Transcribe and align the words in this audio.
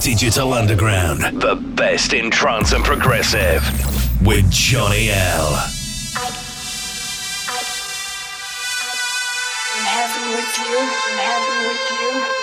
Digital 0.00 0.52
Underground, 0.52 1.20
the 1.40 1.56
best 1.56 2.12
in 2.12 2.30
trance 2.30 2.72
and 2.72 2.84
progressive, 2.84 3.62
with 4.24 4.48
Johnny 4.48 5.10
L. 5.10 5.54
In 9.76 9.84
heaven 9.84 10.30
with 10.30 10.58
you, 10.58 10.78
in 10.78 11.18
heaven 11.18 11.68
with 11.68 11.90
you, 11.90 12.37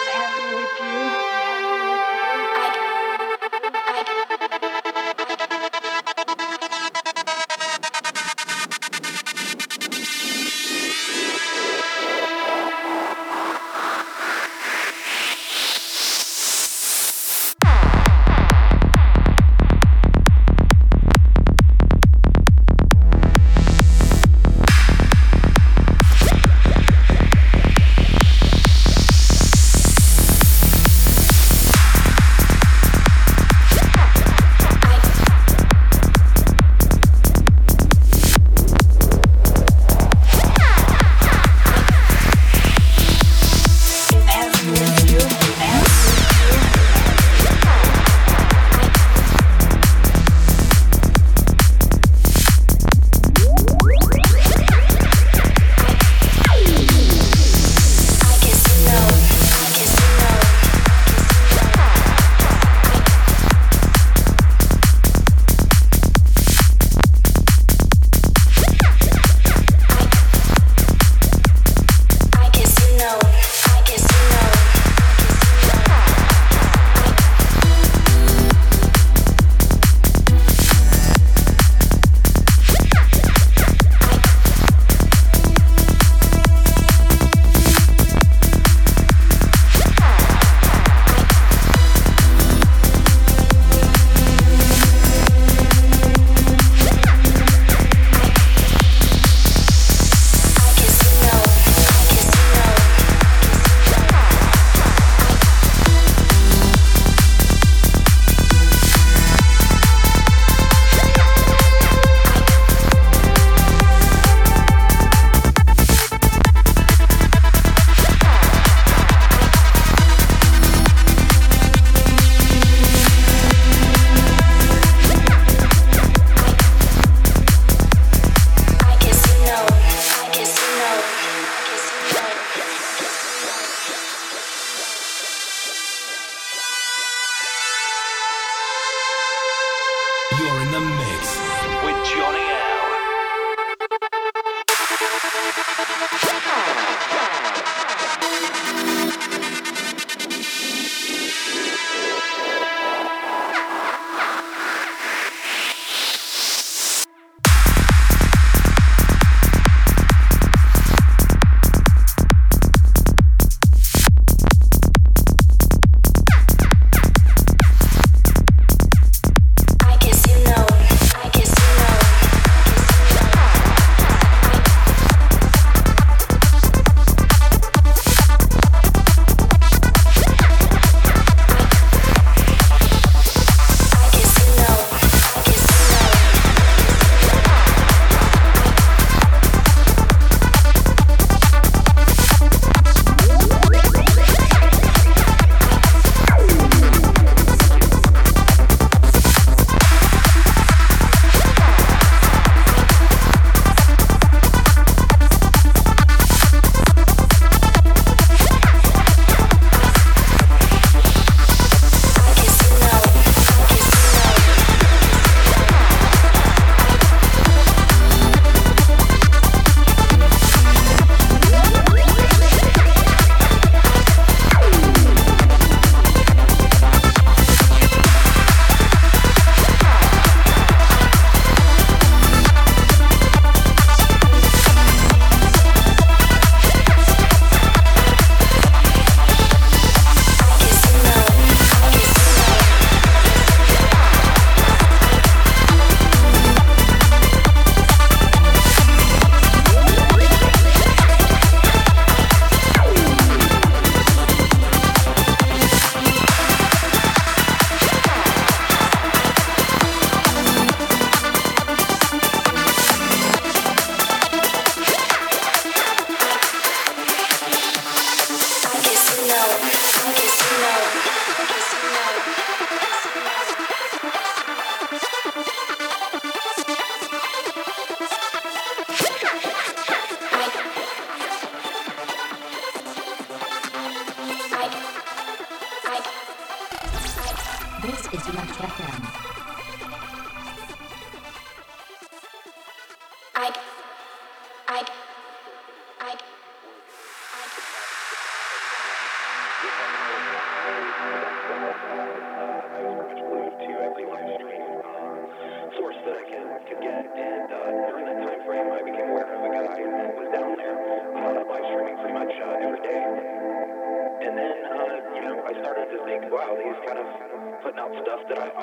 Manchester 317.73 318.55